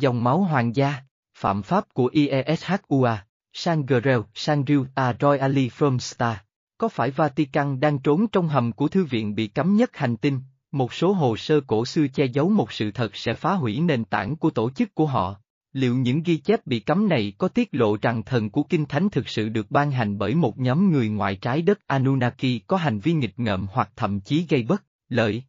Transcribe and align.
Dòng 0.00 0.24
máu 0.24 0.40
hoàng 0.42 0.76
gia, 0.76 0.94
phạm 1.34 1.62
pháp 1.62 1.84
của 1.94 2.10
IESHUA, 2.12 3.24
Sangrel, 3.52 4.20
Sangreal, 4.34 4.82
A 4.94 5.14
Royally 5.20 5.68
from 5.68 5.98
Star. 5.98 6.36
Có 6.78 6.88
phải 6.88 7.10
Vatican 7.10 7.80
đang 7.80 7.98
trốn 7.98 8.26
trong 8.32 8.48
hầm 8.48 8.72
của 8.72 8.88
thư 8.88 9.04
viện 9.04 9.34
bị 9.34 9.46
cấm 9.46 9.76
nhất 9.76 9.96
hành 9.96 10.16
tinh, 10.16 10.40
một 10.72 10.92
số 10.92 11.12
hồ 11.12 11.36
sơ 11.36 11.60
cổ 11.66 11.84
xưa 11.84 12.06
che 12.08 12.24
giấu 12.24 12.48
một 12.48 12.72
sự 12.72 12.90
thật 12.90 13.16
sẽ 13.16 13.34
phá 13.34 13.52
hủy 13.52 13.80
nền 13.80 14.04
tảng 14.04 14.36
của 14.36 14.50
tổ 14.50 14.70
chức 14.70 14.94
của 14.94 15.06
họ? 15.06 15.36
Liệu 15.72 15.96
những 15.96 16.22
ghi 16.22 16.36
chép 16.36 16.66
bị 16.66 16.80
cấm 16.80 17.08
này 17.08 17.32
có 17.38 17.48
tiết 17.48 17.68
lộ 17.72 17.96
rằng 18.02 18.22
thần 18.22 18.50
của 18.50 18.62
Kinh 18.62 18.86
Thánh 18.86 19.10
thực 19.10 19.28
sự 19.28 19.48
được 19.48 19.70
ban 19.70 19.90
hành 19.90 20.18
bởi 20.18 20.34
một 20.34 20.58
nhóm 20.58 20.92
người 20.92 21.08
ngoài 21.08 21.36
trái 21.36 21.62
đất 21.62 21.86
Anunnaki 21.86 22.60
có 22.66 22.76
hành 22.76 22.98
vi 22.98 23.12
nghịch 23.12 23.38
ngợm 23.38 23.66
hoặc 23.72 23.90
thậm 23.96 24.20
chí 24.20 24.46
gây 24.48 24.62
bất 24.62 24.84
lợi? 25.08 25.42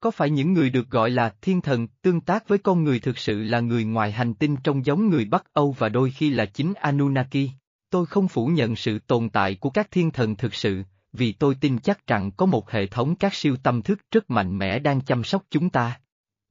Có 0.00 0.10
phải 0.10 0.30
những 0.30 0.52
người 0.52 0.70
được 0.70 0.90
gọi 0.90 1.10
là 1.10 1.34
thiên 1.42 1.60
thần 1.60 1.86
tương 2.02 2.20
tác 2.20 2.48
với 2.48 2.58
con 2.58 2.84
người 2.84 3.00
thực 3.00 3.18
sự 3.18 3.42
là 3.42 3.60
người 3.60 3.84
ngoài 3.84 4.12
hành 4.12 4.34
tinh 4.34 4.56
trông 4.64 4.86
giống 4.86 5.10
người 5.10 5.24
Bắc 5.24 5.44
Âu 5.52 5.76
và 5.78 5.88
đôi 5.88 6.10
khi 6.10 6.30
là 6.30 6.46
chính 6.46 6.74
Anunnaki? 6.74 7.48
Tôi 7.90 8.06
không 8.06 8.28
phủ 8.28 8.46
nhận 8.46 8.76
sự 8.76 8.98
tồn 8.98 9.28
tại 9.28 9.54
của 9.54 9.70
các 9.70 9.90
thiên 9.90 10.10
thần 10.10 10.36
thực 10.36 10.54
sự, 10.54 10.82
vì 11.12 11.32
tôi 11.32 11.54
tin 11.60 11.78
chắc 11.78 12.06
rằng 12.06 12.30
có 12.30 12.46
một 12.46 12.70
hệ 12.70 12.86
thống 12.86 13.14
các 13.14 13.34
siêu 13.34 13.56
tâm 13.62 13.82
thức 13.82 13.98
rất 14.10 14.30
mạnh 14.30 14.58
mẽ 14.58 14.78
đang 14.78 15.00
chăm 15.00 15.24
sóc 15.24 15.42
chúng 15.50 15.70
ta. 15.70 16.00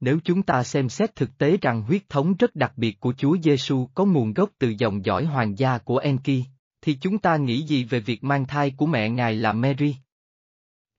Nếu 0.00 0.18
chúng 0.24 0.42
ta 0.42 0.62
xem 0.62 0.88
xét 0.88 1.16
thực 1.16 1.38
tế 1.38 1.56
rằng 1.60 1.82
huyết 1.82 2.08
thống 2.08 2.34
rất 2.38 2.56
đặc 2.56 2.72
biệt 2.76 3.00
của 3.00 3.12
Chúa 3.16 3.36
Giêsu 3.42 3.88
có 3.94 4.04
nguồn 4.04 4.32
gốc 4.32 4.50
từ 4.58 4.74
dòng 4.78 5.04
dõi 5.04 5.24
hoàng 5.24 5.58
gia 5.58 5.78
của 5.78 5.98
Enki, 5.98 6.44
thì 6.82 6.94
chúng 7.00 7.18
ta 7.18 7.36
nghĩ 7.36 7.62
gì 7.62 7.84
về 7.84 8.00
việc 8.00 8.24
mang 8.24 8.46
thai 8.46 8.70
của 8.70 8.86
mẹ 8.86 9.10
ngài 9.10 9.34
là 9.34 9.52
Mary? 9.52 9.94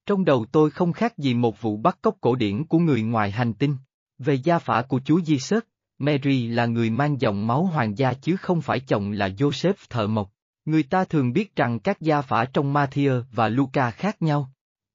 Trong 0.09 0.25
đầu 0.25 0.45
tôi 0.51 0.69
không 0.69 0.93
khác 0.93 1.17
gì 1.17 1.33
một 1.33 1.61
vụ 1.61 1.77
bắt 1.77 1.97
cóc 2.01 2.17
cổ 2.21 2.35
điển 2.35 2.65
của 2.65 2.79
người 2.79 3.01
ngoài 3.01 3.31
hành 3.31 3.53
tinh. 3.53 3.75
Về 4.17 4.33
gia 4.33 4.59
phả 4.59 4.81
của 4.81 4.99
Chúa 5.05 5.21
Giêsu, 5.21 5.59
Mary 5.97 6.47
là 6.47 6.65
người 6.65 6.89
mang 6.89 7.21
dòng 7.21 7.47
máu 7.47 7.65
hoàng 7.65 7.97
gia 7.97 8.13
chứ 8.13 8.35
không 8.35 8.61
phải 8.61 8.79
chồng 8.79 9.11
là 9.11 9.27
Joseph 9.27 9.73
thợ 9.89 10.07
mộc. 10.07 10.31
Người 10.65 10.83
ta 10.83 11.05
thường 11.05 11.33
biết 11.33 11.55
rằng 11.55 11.79
các 11.79 12.01
gia 12.01 12.21
phả 12.21 12.45
trong 12.45 12.73
Matthew 12.73 13.23
và 13.31 13.49
Luca 13.49 13.91
khác 13.91 14.21
nhau. 14.21 14.51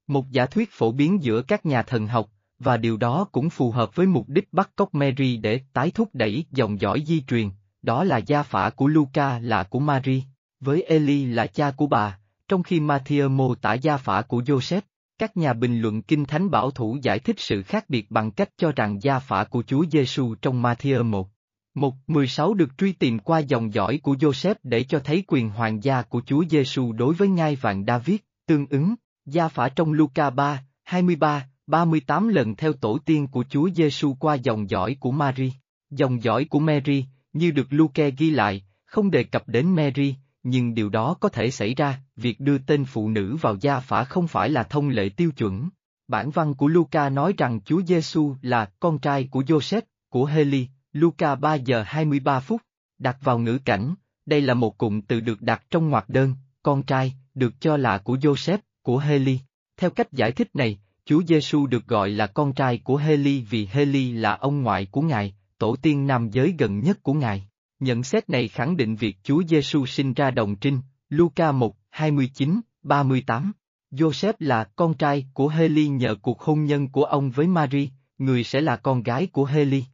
Một 0.06 0.30
giả 0.30 0.46
thuyết 0.46 0.70
phổ 0.72 0.92
biến 0.92 1.22
giữa 1.22 1.42
các 1.42 1.66
nhà 1.66 1.82
thần 1.82 2.06
học, 2.06 2.30
và 2.58 2.76
điều 2.76 2.96
đó 2.96 3.26
cũng 3.32 3.50
phù 3.50 3.70
hợp 3.70 3.96
với 3.96 4.06
mục 4.06 4.28
đích 4.28 4.52
bắt 4.52 4.70
cóc 4.76 4.94
Mary 4.94 5.36
để 5.36 5.60
tái 5.72 5.90
thúc 5.90 6.08
đẩy 6.12 6.44
dòng 6.50 6.80
dõi 6.80 7.02
di 7.06 7.20
truyền, 7.20 7.50
đó 7.82 8.04
là 8.04 8.18
gia 8.18 8.42
phả 8.42 8.70
của 8.70 8.86
Luca 8.86 9.38
là 9.38 9.62
của 9.62 9.80
Mary, 9.80 10.24
với 10.60 10.82
Eli 10.82 11.24
là 11.24 11.46
cha 11.46 11.70
của 11.70 11.86
bà, 11.86 12.18
trong 12.48 12.62
khi 12.62 12.80
Matthew 12.80 13.30
mô 13.30 13.54
tả 13.54 13.74
gia 13.74 13.96
phả 13.96 14.22
của 14.22 14.40
Joseph. 14.40 14.80
Các 15.24 15.36
nhà 15.36 15.52
bình 15.52 15.80
luận 15.80 16.02
kinh 16.02 16.24
thánh 16.24 16.50
bảo 16.50 16.70
thủ 16.70 16.98
giải 17.02 17.18
thích 17.18 17.36
sự 17.38 17.62
khác 17.62 17.84
biệt 17.88 18.10
bằng 18.10 18.30
cách 18.30 18.48
cho 18.56 18.72
rằng 18.72 19.02
gia 19.02 19.18
phả 19.18 19.44
của 19.44 19.62
Chúa 19.66 19.84
Giêsu 19.90 20.34
trong 20.34 20.62
Matthew 20.62 21.04
1. 21.04 21.28
1. 21.74 21.94
16 22.06 22.54
được 22.54 22.78
truy 22.78 22.92
tìm 22.92 23.18
qua 23.18 23.38
dòng 23.38 23.74
dõi 23.74 24.00
của 24.02 24.14
Joseph 24.14 24.54
để 24.62 24.84
cho 24.84 24.98
thấy 24.98 25.24
quyền 25.26 25.50
hoàng 25.50 25.84
gia 25.84 26.02
của 26.02 26.22
Chúa 26.26 26.44
Giêsu 26.50 26.92
đối 26.92 27.14
với 27.14 27.28
ngai 27.28 27.56
vàng 27.56 27.84
David, 27.86 28.16
tương 28.46 28.66
ứng, 28.66 28.94
gia 29.26 29.48
phả 29.48 29.68
trong 29.68 29.92
Luca 29.92 30.30
3, 30.30 30.64
23, 30.82 31.48
38 31.66 32.28
lần 32.28 32.56
theo 32.56 32.72
tổ 32.72 32.98
tiên 32.98 33.26
của 33.26 33.44
Chúa 33.50 33.70
Giêsu 33.70 34.14
qua 34.14 34.34
dòng 34.34 34.70
dõi 34.70 34.96
của 35.00 35.10
Mary. 35.10 35.52
Dòng 35.90 36.22
dõi 36.22 36.44
của 36.44 36.58
Mary, 36.58 37.04
như 37.32 37.50
được 37.50 37.66
Luke 37.70 38.10
ghi 38.10 38.30
lại, 38.30 38.64
không 38.84 39.10
đề 39.10 39.24
cập 39.24 39.48
đến 39.48 39.74
Mary, 39.74 40.14
nhưng 40.44 40.74
điều 40.74 40.88
đó 40.88 41.14
có 41.20 41.28
thể 41.28 41.50
xảy 41.50 41.74
ra, 41.74 42.00
việc 42.16 42.40
đưa 42.40 42.58
tên 42.58 42.84
phụ 42.84 43.08
nữ 43.08 43.36
vào 43.36 43.56
gia 43.60 43.80
phả 43.80 44.04
không 44.04 44.28
phải 44.28 44.50
là 44.50 44.62
thông 44.62 44.88
lệ 44.88 45.08
tiêu 45.08 45.30
chuẩn. 45.32 45.68
Bản 46.08 46.30
văn 46.30 46.54
của 46.54 46.68
Luca 46.68 47.08
nói 47.08 47.34
rằng 47.36 47.60
Chúa 47.64 47.82
Giêsu 47.82 48.34
là 48.42 48.70
con 48.80 48.98
trai 48.98 49.28
của 49.30 49.42
Joseph, 49.42 49.82
của 50.08 50.24
Heli, 50.24 50.68
Luca 50.92 51.34
3 51.34 51.54
giờ 51.54 51.82
23 51.86 52.40
phút, 52.40 52.62
đặt 52.98 53.16
vào 53.20 53.38
ngữ 53.38 53.58
cảnh, 53.64 53.94
đây 54.26 54.40
là 54.40 54.54
một 54.54 54.78
cụm 54.78 55.00
từ 55.00 55.20
được 55.20 55.42
đặt 55.42 55.64
trong 55.70 55.90
ngoặc 55.90 56.08
đơn, 56.08 56.34
con 56.62 56.82
trai, 56.82 57.14
được 57.34 57.60
cho 57.60 57.76
là 57.76 57.98
của 57.98 58.16
Joseph, 58.16 58.58
của 58.82 58.98
Heli. 58.98 59.38
Theo 59.76 59.90
cách 59.90 60.12
giải 60.12 60.32
thích 60.32 60.48
này, 60.54 60.78
Chúa 61.04 61.22
Giêsu 61.22 61.66
được 61.66 61.86
gọi 61.86 62.10
là 62.10 62.26
con 62.26 62.52
trai 62.52 62.78
của 62.78 62.96
Heli 62.96 63.40
vì 63.40 63.68
Heli 63.72 64.12
là 64.12 64.34
ông 64.34 64.62
ngoại 64.62 64.86
của 64.86 65.02
Ngài, 65.02 65.34
tổ 65.58 65.76
tiên 65.76 66.06
nam 66.06 66.30
giới 66.30 66.54
gần 66.58 66.80
nhất 66.80 67.02
của 67.02 67.14
Ngài. 67.14 67.48
Nhận 67.84 68.02
xét 68.02 68.30
này 68.30 68.48
khẳng 68.48 68.76
định 68.76 68.96
việc 68.96 69.16
Chúa 69.22 69.42
Giêsu 69.48 69.86
sinh 69.86 70.14
ra 70.14 70.30
đồng 70.30 70.56
trinh, 70.56 70.80
Luca 71.08 71.52
1, 71.52 71.76
29, 71.90 72.60
38. 72.82 73.52
Joseph 73.92 74.32
là 74.38 74.64
con 74.64 74.94
trai 74.94 75.26
của 75.34 75.48
Heli 75.48 75.88
nhờ 75.88 76.14
cuộc 76.22 76.40
hôn 76.40 76.64
nhân 76.64 76.88
của 76.88 77.04
ông 77.04 77.30
với 77.30 77.46
Mary, 77.46 77.90
người 78.18 78.44
sẽ 78.44 78.60
là 78.60 78.76
con 78.76 79.02
gái 79.02 79.26
của 79.26 79.44
Heli. 79.44 79.84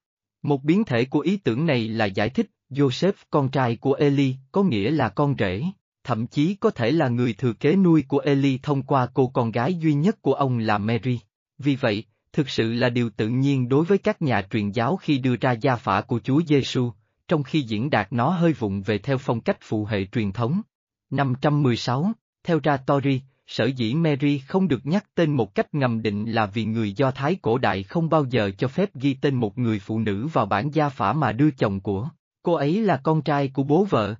Một 0.42 0.64
biến 0.64 0.84
thể 0.84 1.04
của 1.04 1.20
ý 1.20 1.36
tưởng 1.36 1.66
này 1.66 1.88
là 1.88 2.04
giải 2.04 2.30
thích, 2.30 2.50
Joseph 2.70 3.12
con 3.30 3.48
trai 3.48 3.76
của 3.76 3.92
Eli 3.92 4.34
có 4.52 4.62
nghĩa 4.62 4.90
là 4.90 5.08
con 5.08 5.34
rể, 5.38 5.62
thậm 6.04 6.26
chí 6.26 6.54
có 6.54 6.70
thể 6.70 6.90
là 6.90 7.08
người 7.08 7.32
thừa 7.32 7.52
kế 7.52 7.76
nuôi 7.76 8.04
của 8.08 8.18
Eli 8.18 8.58
thông 8.62 8.82
qua 8.82 9.08
cô 9.14 9.28
con 9.28 9.50
gái 9.50 9.74
duy 9.74 9.94
nhất 9.94 10.22
của 10.22 10.34
ông 10.34 10.58
là 10.58 10.78
Mary. 10.78 11.20
Vì 11.58 11.76
vậy, 11.76 12.04
thực 12.32 12.48
sự 12.48 12.72
là 12.72 12.88
điều 12.88 13.10
tự 13.10 13.28
nhiên 13.28 13.68
đối 13.68 13.84
với 13.84 13.98
các 13.98 14.22
nhà 14.22 14.42
truyền 14.50 14.70
giáo 14.70 14.96
khi 14.96 15.18
đưa 15.18 15.36
ra 15.36 15.52
gia 15.52 15.76
phả 15.76 16.00
của 16.00 16.20
Chúa 16.24 16.40
Giêsu, 16.46 16.92
trong 17.30 17.42
khi 17.42 17.62
diễn 17.62 17.90
đạt 17.90 18.12
nó 18.12 18.30
hơi 18.30 18.52
vụng 18.52 18.82
về 18.82 18.98
theo 18.98 19.18
phong 19.18 19.40
cách 19.40 19.58
phụ 19.60 19.84
hệ 19.84 20.04
truyền 20.04 20.32
thống. 20.32 20.62
516, 21.10 22.12
theo 22.44 22.60
ra 22.62 22.76
Tori, 22.76 23.20
sở 23.46 23.64
dĩ 23.66 23.94
Mary 23.94 24.38
không 24.38 24.68
được 24.68 24.86
nhắc 24.86 25.14
tên 25.14 25.36
một 25.36 25.54
cách 25.54 25.74
ngầm 25.74 26.02
định 26.02 26.32
là 26.32 26.46
vì 26.46 26.64
người 26.64 26.92
Do 26.92 27.10
Thái 27.10 27.36
cổ 27.42 27.58
đại 27.58 27.82
không 27.82 28.08
bao 28.08 28.24
giờ 28.24 28.50
cho 28.58 28.68
phép 28.68 28.94
ghi 28.94 29.14
tên 29.14 29.34
một 29.34 29.58
người 29.58 29.78
phụ 29.78 29.98
nữ 29.98 30.26
vào 30.26 30.46
bản 30.46 30.70
gia 30.70 30.88
phả 30.88 31.12
mà 31.12 31.32
đưa 31.32 31.50
chồng 31.50 31.80
của. 31.80 32.08
Cô 32.42 32.52
ấy 32.52 32.80
là 32.80 33.00
con 33.02 33.22
trai 33.22 33.48
của 33.48 33.62
bố 33.62 33.84
vợ. 33.84 34.14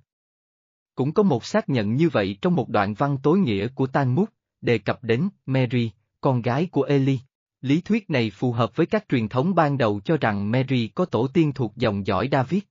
Cũng 0.95 1.13
có 1.13 1.23
một 1.23 1.45
xác 1.45 1.69
nhận 1.69 1.95
như 1.95 2.09
vậy 2.09 2.37
trong 2.41 2.55
một 2.55 2.69
đoạn 2.69 2.93
văn 2.93 3.17
tối 3.23 3.39
nghĩa 3.39 3.67
của 3.67 3.87
Tan 3.87 4.15
Mút, 4.15 4.29
đề 4.61 4.77
cập 4.77 5.03
đến 5.03 5.29
Mary, 5.45 5.91
con 6.21 6.41
gái 6.41 6.67
của 6.71 6.83
Eli. 6.83 7.19
Lý 7.61 7.81
thuyết 7.81 8.09
này 8.09 8.29
phù 8.29 8.51
hợp 8.51 8.75
với 8.75 8.85
các 8.85 9.05
truyền 9.09 9.29
thống 9.29 9.55
ban 9.55 9.77
đầu 9.77 10.01
cho 10.05 10.17
rằng 10.17 10.51
Mary 10.51 10.87
có 10.87 11.05
tổ 11.05 11.27
tiên 11.27 11.51
thuộc 11.55 11.75
dòng 11.75 12.07
dõi 12.07 12.29
David. 12.31 12.61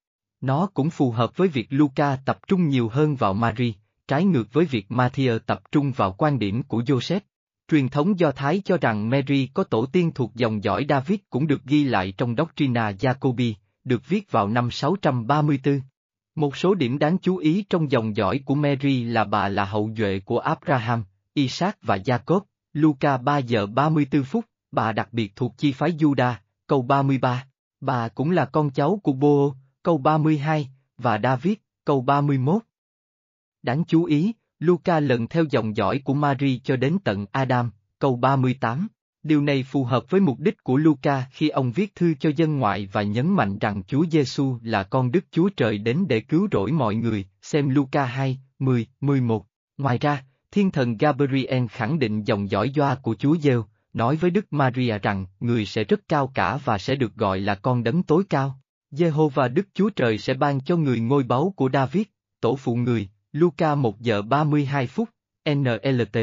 Nó 0.41 0.67
cũng 0.75 0.91
phù 0.91 1.11
hợp 1.11 1.37
với 1.37 1.49
việc 1.49 1.67
Luca 1.71 2.17
tập 2.25 2.39
trung 2.49 2.69
nhiều 2.69 2.89
hơn 2.89 3.17
vào 3.17 3.35
Mary, 3.35 3.75
trái 4.09 4.25
ngược 4.25 4.53
với 4.53 4.65
việc 4.65 4.87
Matthew 4.89 5.39
tập 5.39 5.61
trung 5.73 5.93
vào 5.93 6.13
quan 6.19 6.39
điểm 6.39 6.63
của 6.63 6.81
Joseph. 6.81 7.21
Truyền 7.69 7.89
thống 7.89 8.19
Do 8.19 8.33
Thái 8.33 8.63
cho 8.65 8.77
rằng 8.77 9.11
Mary 9.11 9.47
có 9.55 9.65
tổ 9.65 9.87
tiên 9.87 10.13
thuộc 10.15 10.35
dòng 10.35 10.65
dõi 10.65 10.87
David 10.89 11.19
cũng 11.31 11.47
được 11.47 11.65
ghi 11.65 11.85
lại 11.85 12.13
trong 12.19 12.35
Doctrina 12.39 12.91
Jacobi, 12.91 13.53
được 13.85 14.09
viết 14.09 14.31
vào 14.31 14.49
năm 14.49 14.71
634. 14.71 15.81
Một 16.35 16.57
số 16.57 16.75
điểm 16.75 16.99
đáng 16.99 17.19
chú 17.19 17.37
ý 17.37 17.65
trong 17.71 17.91
dòng 17.91 18.17
dõi 18.17 18.41
của 18.45 18.55
Mary 18.55 19.05
là 19.05 19.25
bà 19.25 19.49
là 19.49 19.65
hậu 19.65 19.91
duệ 19.97 20.21
của 20.25 20.39
Abraham, 20.39 21.05
Isaac 21.35 21.79
và 21.83 21.97
Jacob, 21.97 22.41
Luca 22.73 23.17
3 23.17 23.39
giờ 23.39 23.67
34 23.67 24.25
phút, 24.25 24.45
bà 24.73 24.93
đặc 24.93 25.09
biệt 25.13 25.37
thuộc 25.37 25.59
chi 25.59 25.73
phái 25.73 25.93
Judah, 25.93 26.35
câu 26.67 26.83
33. 26.83 27.47
Bà 27.81 28.09
cũng 28.09 28.31
là 28.31 28.45
con 28.45 28.71
cháu 28.71 29.01
của 29.03 29.13
Bô, 29.13 29.55
câu 29.83 29.99
32, 29.99 30.69
và 30.99 31.21
David, 31.23 31.55
câu 31.85 32.01
31. 32.01 32.63
Đáng 33.63 33.85
chú 33.85 34.05
ý, 34.05 34.33
Luca 34.59 35.01
lần 35.01 35.27
theo 35.27 35.45
dòng 35.51 35.77
dõi 35.77 36.01
của 36.05 36.15
Mary 36.15 36.61
cho 36.65 36.77
đến 36.77 36.99
tận 37.05 37.27
Adam, 37.33 37.71
câu 37.99 38.17
38. 38.17 38.89
Điều 39.23 39.43
này 39.43 39.63
phù 39.63 39.85
hợp 39.85 40.05
với 40.11 40.21
mục 40.21 40.39
đích 40.39 40.65
của 40.65 40.77
Luca 40.77 41.27
khi 41.33 41.49
ông 41.49 41.73
viết 41.73 41.95
thư 41.95 42.15
cho 42.21 42.31
dân 42.37 42.59
ngoại 42.59 42.89
và 42.93 43.03
nhấn 43.03 43.29
mạnh 43.29 43.59
rằng 43.59 43.83
Chúa 43.87 44.05
Giêsu 44.11 44.59
là 44.63 44.83
con 44.83 45.13
Đức 45.13 45.25
Chúa 45.31 45.49
Trời 45.49 45.79
đến 45.79 46.05
để 46.09 46.21
cứu 46.21 46.49
rỗi 46.53 46.73
mọi 46.73 46.95
người, 46.95 47.27
xem 47.43 47.69
Luca 47.69 48.05
2, 48.05 48.39
10, 48.59 48.87
11. 49.01 49.47
Ngoài 49.79 49.99
ra, 49.99 50.25
thiên 50.51 50.71
thần 50.71 50.97
Gabriel 50.97 51.67
khẳng 51.71 51.99
định 51.99 52.25
dòng 52.25 52.51
dõi 52.51 52.73
doa 52.77 52.95
của 52.95 53.15
Chúa 53.15 53.37
Giêsu, 53.37 53.65
nói 53.93 54.17
với 54.17 54.31
Đức 54.31 54.53
Maria 54.53 54.99
rằng 54.99 55.27
người 55.41 55.67
sẽ 55.67 55.85
rất 55.85 56.01
cao 56.09 56.33
cả 56.35 56.57
và 56.65 56.79
sẽ 56.79 56.95
được 56.95 57.15
gọi 57.15 57.41
là 57.41 57.55
con 57.55 57.85
đấng 57.85 58.03
tối 58.03 58.25
cao. 58.31 58.61
Jehovah 58.93 59.55
Đức 59.55 59.69
Chúa 59.75 59.91
Trời 59.91 60.19
sẽ 60.19 60.35
ban 60.35 60.61
cho 60.61 60.77
người 60.77 61.01
ngôi 61.01 61.23
báu 61.23 61.53
của 61.57 61.71
David, 61.73 62.03
tổ 62.41 62.57
phụ 62.57 62.75
người, 62.75 63.09
Luca 63.33 63.75
1 63.75 64.01
giờ 64.01 64.23
32 64.23 64.87
phút, 64.87 65.09
NLT. 65.51 66.19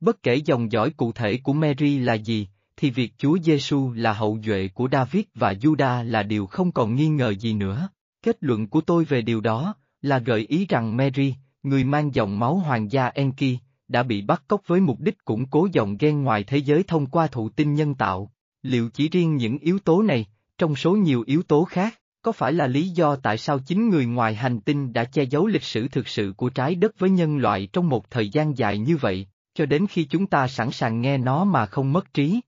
Bất 0.00 0.22
kể 0.22 0.34
dòng 0.34 0.72
dõi 0.72 0.90
cụ 0.90 1.12
thể 1.12 1.38
của 1.42 1.52
Mary 1.52 1.98
là 1.98 2.14
gì, 2.14 2.48
thì 2.76 2.90
việc 2.90 3.12
Chúa 3.18 3.38
Giêsu 3.38 3.92
là 3.92 4.12
hậu 4.12 4.38
duệ 4.44 4.68
của 4.74 4.88
David 4.92 5.24
và 5.34 5.52
Judah 5.52 6.04
là 6.04 6.22
điều 6.22 6.46
không 6.46 6.72
còn 6.72 6.94
nghi 6.94 7.08
ngờ 7.08 7.34
gì 7.34 7.54
nữa. 7.54 7.88
Kết 8.22 8.36
luận 8.40 8.66
của 8.66 8.80
tôi 8.80 9.04
về 9.04 9.22
điều 9.22 9.40
đó 9.40 9.74
là 10.02 10.18
gợi 10.18 10.46
ý 10.48 10.66
rằng 10.66 10.96
Mary, 10.96 11.34
người 11.62 11.84
mang 11.84 12.14
dòng 12.14 12.38
máu 12.38 12.56
hoàng 12.56 12.92
gia 12.92 13.06
Enki, 13.06 13.58
đã 13.88 14.02
bị 14.02 14.22
bắt 14.22 14.42
cóc 14.48 14.62
với 14.66 14.80
mục 14.80 15.00
đích 15.00 15.24
củng 15.24 15.46
cố 15.46 15.68
dòng 15.72 15.96
gen 15.96 16.22
ngoài 16.22 16.44
thế 16.44 16.56
giới 16.56 16.82
thông 16.82 17.06
qua 17.06 17.26
thụ 17.26 17.48
tinh 17.48 17.74
nhân 17.74 17.94
tạo. 17.94 18.32
Liệu 18.62 18.88
chỉ 18.88 19.08
riêng 19.08 19.36
những 19.36 19.58
yếu 19.58 19.78
tố 19.78 20.02
này, 20.02 20.26
trong 20.58 20.76
số 20.76 20.96
nhiều 20.96 21.24
yếu 21.26 21.42
tố 21.42 21.64
khác, 21.64 21.98
có 22.22 22.32
phải 22.32 22.52
là 22.52 22.66
lý 22.66 22.88
do 22.88 23.16
tại 23.16 23.38
sao 23.38 23.58
chính 23.58 23.88
người 23.88 24.06
ngoài 24.06 24.34
hành 24.34 24.60
tinh 24.60 24.92
đã 24.92 25.04
che 25.04 25.22
giấu 25.22 25.46
lịch 25.46 25.62
sử 25.62 25.88
thực 25.88 26.08
sự 26.08 26.34
của 26.36 26.48
trái 26.48 26.74
đất 26.74 26.98
với 26.98 27.10
nhân 27.10 27.36
loại 27.38 27.68
trong 27.72 27.88
một 27.88 28.10
thời 28.10 28.28
gian 28.28 28.58
dài 28.58 28.78
như 28.78 28.96
vậy, 28.96 29.26
cho 29.54 29.66
đến 29.66 29.86
khi 29.86 30.04
chúng 30.04 30.26
ta 30.26 30.48
sẵn 30.48 30.70
sàng 30.70 31.00
nghe 31.00 31.18
nó 31.18 31.44
mà 31.44 31.66
không 31.66 31.92
mất 31.92 32.14
trí? 32.14 32.40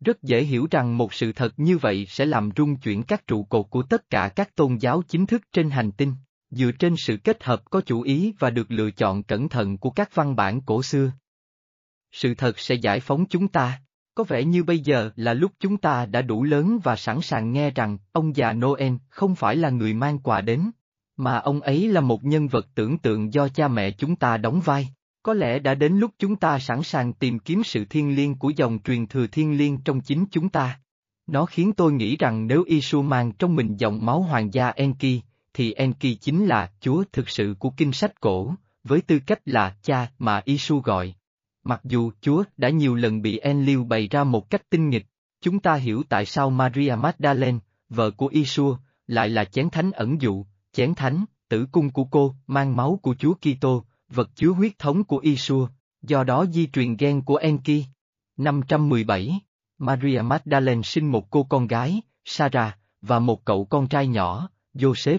Rất 0.00 0.22
dễ 0.22 0.42
hiểu 0.42 0.66
rằng 0.70 0.96
một 0.96 1.14
sự 1.14 1.32
thật 1.32 1.52
như 1.56 1.78
vậy 1.78 2.06
sẽ 2.08 2.26
làm 2.26 2.50
rung 2.56 2.76
chuyển 2.76 3.02
các 3.02 3.26
trụ 3.26 3.44
cột 3.44 3.66
của 3.70 3.82
tất 3.82 4.10
cả 4.10 4.30
các 4.36 4.54
tôn 4.54 4.76
giáo 4.76 5.02
chính 5.08 5.26
thức 5.26 5.42
trên 5.52 5.70
hành 5.70 5.92
tinh, 5.92 6.14
dựa 6.50 6.70
trên 6.78 6.94
sự 6.96 7.16
kết 7.24 7.44
hợp 7.44 7.70
có 7.70 7.80
chủ 7.80 8.02
ý 8.02 8.34
và 8.38 8.50
được 8.50 8.70
lựa 8.70 8.90
chọn 8.90 9.22
cẩn 9.22 9.48
thận 9.48 9.78
của 9.78 9.90
các 9.90 10.14
văn 10.14 10.36
bản 10.36 10.60
cổ 10.60 10.82
xưa. 10.82 11.12
Sự 12.12 12.34
thật 12.34 12.58
sẽ 12.58 12.74
giải 12.74 13.00
phóng 13.00 13.24
chúng 13.28 13.48
ta. 13.48 13.80
Có 14.18 14.24
vẻ 14.24 14.44
như 14.44 14.64
bây 14.64 14.78
giờ 14.78 15.10
là 15.16 15.34
lúc 15.34 15.52
chúng 15.60 15.76
ta 15.76 16.06
đã 16.06 16.22
đủ 16.22 16.42
lớn 16.44 16.78
và 16.84 16.96
sẵn 16.96 17.20
sàng 17.20 17.52
nghe 17.52 17.70
rằng 17.70 17.98
ông 18.12 18.36
già 18.36 18.52
Noel 18.52 18.92
không 19.08 19.34
phải 19.34 19.56
là 19.56 19.70
người 19.70 19.94
mang 19.94 20.18
quà 20.18 20.40
đến, 20.40 20.70
mà 21.16 21.38
ông 21.38 21.60
ấy 21.60 21.88
là 21.88 22.00
một 22.00 22.24
nhân 22.24 22.48
vật 22.48 22.66
tưởng 22.74 22.98
tượng 22.98 23.32
do 23.32 23.48
cha 23.48 23.68
mẹ 23.68 23.90
chúng 23.90 24.16
ta 24.16 24.36
đóng 24.36 24.60
vai. 24.64 24.88
Có 25.22 25.34
lẽ 25.34 25.58
đã 25.58 25.74
đến 25.74 25.98
lúc 25.98 26.10
chúng 26.18 26.36
ta 26.36 26.58
sẵn 26.58 26.82
sàng 26.82 27.12
tìm 27.12 27.38
kiếm 27.38 27.64
sự 27.64 27.84
thiên 27.84 28.16
liêng 28.16 28.34
của 28.34 28.50
dòng 28.56 28.78
truyền 28.84 29.06
thừa 29.06 29.26
thiên 29.26 29.58
liêng 29.58 29.78
trong 29.78 30.00
chính 30.00 30.24
chúng 30.30 30.48
ta. 30.48 30.80
Nó 31.26 31.46
khiến 31.46 31.72
tôi 31.72 31.92
nghĩ 31.92 32.16
rằng 32.16 32.46
nếu 32.46 32.62
Isu 32.66 33.02
mang 33.02 33.32
trong 33.32 33.56
mình 33.56 33.76
dòng 33.76 34.06
máu 34.06 34.22
hoàng 34.22 34.54
gia 34.54 34.68
Enki, 34.68 35.20
thì 35.54 35.72
Enki 35.72 36.20
chính 36.20 36.46
là 36.46 36.70
Chúa 36.80 37.04
thực 37.12 37.28
sự 37.28 37.54
của 37.58 37.70
kinh 37.70 37.92
sách 37.92 38.20
cổ, 38.20 38.54
với 38.84 39.00
tư 39.00 39.18
cách 39.26 39.40
là 39.44 39.76
cha 39.82 40.10
mà 40.18 40.40
Isu 40.44 40.80
gọi. 40.80 41.14
Mặc 41.68 41.80
dù 41.84 42.10
Chúa 42.20 42.44
đã 42.56 42.68
nhiều 42.68 42.94
lần 42.94 43.22
bị 43.22 43.38
Enlil 43.38 43.84
bày 43.84 44.08
ra 44.08 44.24
một 44.24 44.50
cách 44.50 44.70
tinh 44.70 44.88
nghịch, 44.88 45.06
chúng 45.40 45.60
ta 45.60 45.74
hiểu 45.74 46.02
tại 46.08 46.26
sao 46.26 46.50
Maria 46.50 46.94
Magdalene, 46.94 47.58
vợ 47.88 48.10
của 48.10 48.26
Isua, 48.26 48.76
lại 49.06 49.28
là 49.28 49.44
chén 49.44 49.70
thánh 49.70 49.90
ẩn 49.90 50.20
dụ, 50.20 50.46
chén 50.72 50.94
thánh, 50.94 51.24
tử 51.48 51.66
cung 51.72 51.90
của 51.90 52.04
cô, 52.04 52.34
mang 52.46 52.76
máu 52.76 52.98
của 53.02 53.14
Chúa 53.18 53.34
Kitô, 53.34 53.84
vật 54.08 54.30
chứa 54.34 54.48
huyết 54.48 54.78
thống 54.78 55.04
của 55.04 55.18
Isua, 55.18 55.68
do 56.02 56.24
đó 56.24 56.46
di 56.46 56.66
truyền 56.66 56.96
gen 56.96 57.22
của 57.22 57.36
Enki. 57.36 57.84
517, 58.36 59.40
Maria 59.78 60.20
Magdalene 60.20 60.82
sinh 60.82 61.12
một 61.12 61.30
cô 61.30 61.42
con 61.44 61.66
gái, 61.66 62.00
Sarah, 62.24 62.78
và 63.02 63.18
một 63.18 63.44
cậu 63.44 63.64
con 63.64 63.88
trai 63.88 64.06
nhỏ, 64.06 64.48
Joseph. 64.74 65.18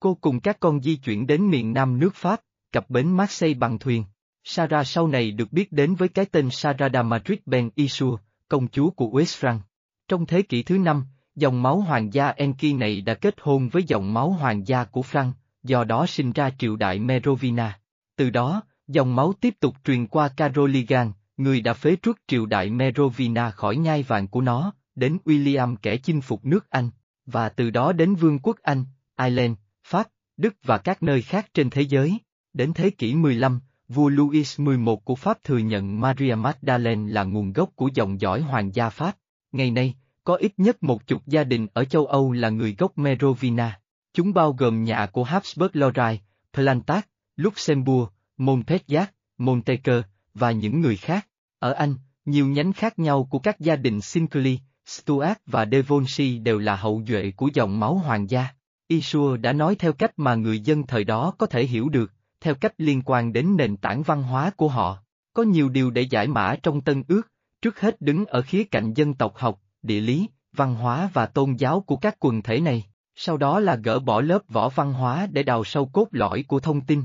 Cô 0.00 0.14
cùng 0.14 0.40
các 0.40 0.60
con 0.60 0.82
di 0.82 0.96
chuyển 0.96 1.26
đến 1.26 1.50
miền 1.50 1.72
nam 1.72 1.98
nước 1.98 2.14
Pháp, 2.14 2.40
cập 2.72 2.90
bến 2.90 3.16
Marseille 3.16 3.58
bằng 3.58 3.78
thuyền. 3.78 4.04
Sarah 4.48 4.86
sau 4.86 5.08
này 5.08 5.30
được 5.30 5.52
biết 5.52 5.72
đến 5.72 5.94
với 5.94 6.08
cái 6.08 6.26
tên 6.26 6.50
Sarah 6.50 7.04
Madrid 7.06 7.38
Ben 7.46 7.70
Isur, 7.74 8.20
công 8.48 8.68
chúa 8.68 8.90
của 8.90 9.06
West 9.06 9.58
Trong 10.08 10.26
thế 10.26 10.42
kỷ 10.42 10.62
thứ 10.62 10.78
năm, 10.78 11.04
dòng 11.34 11.62
máu 11.62 11.80
hoàng 11.80 12.12
gia 12.12 12.28
Enki 12.28 12.74
này 12.76 13.00
đã 13.00 13.14
kết 13.14 13.34
hôn 13.40 13.68
với 13.68 13.82
dòng 13.86 14.14
máu 14.14 14.30
hoàng 14.30 14.66
gia 14.66 14.84
của 14.84 15.00
Frank, 15.00 15.32
do 15.62 15.84
đó 15.84 16.06
sinh 16.06 16.32
ra 16.32 16.50
triều 16.58 16.76
đại 16.76 16.98
Merovina. 16.98 17.80
Từ 18.16 18.30
đó, 18.30 18.62
dòng 18.88 19.16
máu 19.16 19.32
tiếp 19.40 19.54
tục 19.60 19.74
truyền 19.84 20.06
qua 20.06 20.28
Caroligan, 20.28 21.12
người 21.36 21.60
đã 21.60 21.74
phế 21.74 21.96
truất 22.02 22.16
triều 22.28 22.46
đại 22.46 22.70
Merovina 22.70 23.50
khỏi 23.50 23.76
nhai 23.76 24.02
vàng 24.02 24.28
của 24.28 24.40
nó, 24.40 24.72
đến 24.94 25.18
William 25.24 25.76
kẻ 25.82 25.96
chinh 25.96 26.20
phục 26.20 26.44
nước 26.44 26.70
Anh, 26.70 26.90
và 27.26 27.48
từ 27.48 27.70
đó 27.70 27.92
đến 27.92 28.14
Vương 28.14 28.38
quốc 28.38 28.56
Anh, 28.62 28.84
Ireland, 29.18 29.56
Pháp, 29.84 30.08
Đức 30.36 30.54
và 30.62 30.78
các 30.78 31.02
nơi 31.02 31.22
khác 31.22 31.46
trên 31.54 31.70
thế 31.70 31.82
giới. 31.82 32.18
Đến 32.52 32.72
thế 32.74 32.90
kỷ 32.90 33.14
15, 33.14 33.60
vua 33.88 34.08
Louis 34.08 34.56
XI 34.56 34.64
của 35.04 35.14
Pháp 35.14 35.44
thừa 35.44 35.58
nhận 35.58 36.00
Maria 36.00 36.34
Magdalene 36.34 37.12
là 37.12 37.24
nguồn 37.24 37.52
gốc 37.52 37.70
của 37.74 37.90
dòng 37.94 38.20
dõi 38.20 38.40
hoàng 38.40 38.74
gia 38.74 38.88
Pháp. 38.90 39.16
Ngày 39.52 39.70
nay, 39.70 39.94
có 40.24 40.34
ít 40.34 40.52
nhất 40.56 40.82
một 40.82 41.06
chục 41.06 41.22
gia 41.26 41.44
đình 41.44 41.66
ở 41.72 41.84
châu 41.84 42.06
Âu 42.06 42.32
là 42.32 42.48
người 42.48 42.74
gốc 42.78 42.98
Merovina. 42.98 43.80
Chúng 44.14 44.34
bao 44.34 44.52
gồm 44.52 44.84
nhà 44.84 45.06
của 45.06 45.24
Habsburg 45.24 45.70
Lorraine, 45.72 46.22
Plantac, 46.52 47.08
Luxembourg, 47.36 48.10
Montpellier, 48.36 49.04
Montecker, 49.38 50.02
và 50.34 50.50
những 50.50 50.80
người 50.80 50.96
khác. 50.96 51.28
Ở 51.58 51.72
Anh, 51.72 51.94
nhiều 52.24 52.46
nhánh 52.46 52.72
khác 52.72 52.98
nhau 52.98 53.24
của 53.30 53.38
các 53.38 53.60
gia 53.60 53.76
đình 53.76 54.00
Sinclair, 54.00 54.58
Stuart 54.86 55.38
và 55.46 55.66
Devonshire 55.72 56.38
đều 56.38 56.58
là 56.58 56.76
hậu 56.76 57.02
duệ 57.08 57.32
của 57.36 57.50
dòng 57.54 57.80
máu 57.80 57.94
hoàng 57.94 58.30
gia. 58.30 58.46
Isua 58.88 59.36
đã 59.36 59.52
nói 59.52 59.74
theo 59.74 59.92
cách 59.92 60.12
mà 60.16 60.34
người 60.34 60.60
dân 60.60 60.86
thời 60.86 61.04
đó 61.04 61.32
có 61.38 61.46
thể 61.46 61.66
hiểu 61.66 61.88
được, 61.88 62.12
theo 62.40 62.54
cách 62.54 62.74
liên 62.78 63.02
quan 63.04 63.32
đến 63.32 63.56
nền 63.56 63.76
tảng 63.76 64.02
văn 64.02 64.22
hóa 64.22 64.50
của 64.56 64.68
họ. 64.68 64.98
Có 65.32 65.42
nhiều 65.42 65.68
điều 65.68 65.90
để 65.90 66.02
giải 66.02 66.28
mã 66.28 66.56
trong 66.62 66.80
Tân 66.80 67.02
Ước, 67.08 67.22
trước 67.62 67.80
hết 67.80 68.00
đứng 68.00 68.26
ở 68.26 68.42
khía 68.42 68.64
cạnh 68.64 68.94
dân 68.94 69.14
tộc 69.14 69.36
học, 69.36 69.60
địa 69.82 70.00
lý, 70.00 70.28
văn 70.52 70.74
hóa 70.74 71.10
và 71.12 71.26
tôn 71.26 71.54
giáo 71.54 71.80
của 71.80 71.96
các 71.96 72.16
quần 72.20 72.42
thể 72.42 72.60
này 72.60 72.86
sau 73.16 73.36
đó 73.36 73.60
là 73.60 73.76
gỡ 73.76 73.98
bỏ 73.98 74.20
lớp 74.20 74.38
vỏ 74.48 74.68
văn 74.68 74.92
hóa 74.92 75.28
để 75.32 75.42
đào 75.42 75.64
sâu 75.64 75.86
cốt 75.86 76.08
lõi 76.10 76.44
của 76.48 76.60
thông 76.60 76.80
tin. 76.80 77.02